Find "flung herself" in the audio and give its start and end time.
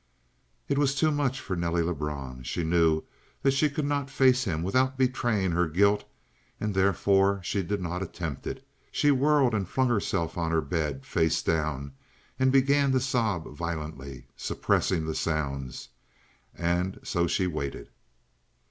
9.69-10.39